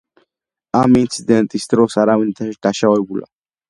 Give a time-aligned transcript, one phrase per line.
[0.79, 3.35] ამ ინციდენტის დროს არავინ დაშავებულა.